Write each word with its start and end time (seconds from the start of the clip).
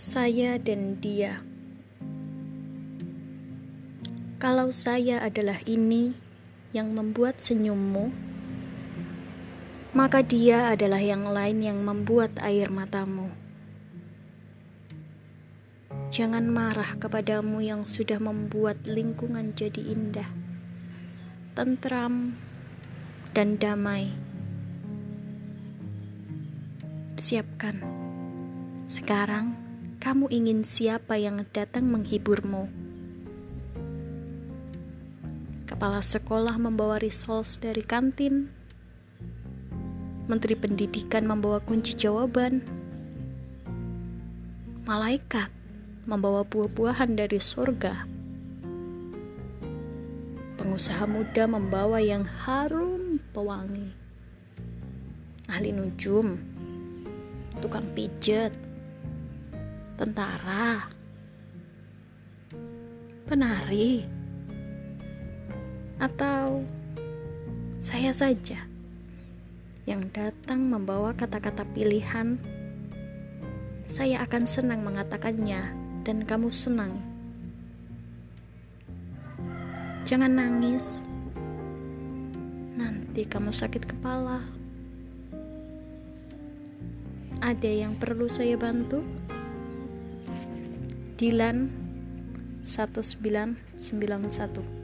Saya 0.00 0.56
dan 0.56 0.96
dia. 0.96 1.44
Kalau 4.40 4.72
saya 4.72 5.20
adalah 5.20 5.60
ini 5.68 6.16
yang 6.72 6.96
membuat 6.96 7.36
senyummu, 7.36 8.08
maka 9.92 10.24
dia 10.24 10.72
adalah 10.72 11.04
yang 11.04 11.28
lain 11.28 11.60
yang 11.60 11.84
membuat 11.84 12.32
air 12.40 12.72
matamu. 12.72 13.28
Jangan 16.08 16.48
marah 16.48 16.96
kepadamu 16.96 17.60
yang 17.60 17.84
sudah 17.84 18.16
membuat 18.16 18.80
lingkungan 18.88 19.52
jadi 19.52 19.84
indah, 19.84 20.32
tentram, 21.52 22.40
dan 23.36 23.60
damai. 23.60 24.16
Siapkan. 27.20 27.84
Sekarang 28.88 29.69
kamu 30.00 30.32
ingin 30.32 30.64
siapa 30.64 31.20
yang 31.20 31.44
datang 31.52 31.84
menghiburmu. 31.92 32.72
Kepala 35.68 36.00
sekolah 36.00 36.56
membawa 36.56 36.96
resource 36.96 37.60
dari 37.60 37.84
kantin. 37.84 38.48
Menteri 40.24 40.56
Pendidikan 40.56 41.28
membawa 41.28 41.60
kunci 41.60 41.92
jawaban. 41.92 42.64
Malaikat 44.88 45.52
membawa 46.08 46.48
buah-buahan 46.48 47.20
dari 47.20 47.36
surga. 47.36 48.08
Pengusaha 50.56 51.04
muda 51.04 51.44
membawa 51.44 52.00
yang 52.00 52.24
harum 52.24 53.20
pewangi. 53.36 53.92
Ahli 55.44 55.76
nujum, 55.76 56.40
tukang 57.60 57.84
pijet, 57.92 58.69
tentara, 60.00 60.88
penari, 63.28 64.00
atau 66.00 66.64
saya 67.76 68.08
saja 68.16 68.64
yang 69.84 70.08
datang 70.08 70.72
membawa 70.72 71.12
kata-kata 71.12 71.68
pilihan. 71.76 72.40
Saya 73.84 74.24
akan 74.24 74.48
senang 74.48 74.80
mengatakannya, 74.80 75.68
dan 76.08 76.24
kamu 76.24 76.48
senang. 76.48 76.96
Jangan 80.08 80.32
nangis, 80.32 81.04
nanti 82.72 83.28
kamu 83.28 83.52
sakit 83.52 83.84
kepala. 83.84 84.40
Ada 87.44 87.84
yang 87.84 88.00
perlu 88.00 88.32
saya 88.32 88.56
bantu? 88.56 89.04
Dilan 91.20 91.68
1991 92.64 94.79